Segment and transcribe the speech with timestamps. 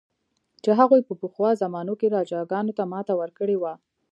[0.63, 3.73] چې هغوی په پخوا زمانو کې راجاګانو ته ماته ورکړې وه.